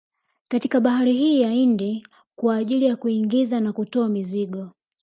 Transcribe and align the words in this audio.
Katika 0.49 0.79
bahari 0.79 1.13
hii 1.13 1.41
ya 1.41 1.49
Hindi 1.51 2.07
kwa 2.35 2.55
ajili 2.55 2.85
ya 2.85 2.95
kuingiza 2.95 3.59
na 3.59 3.73
kutoa 3.73 4.09
mizigo 4.09 4.71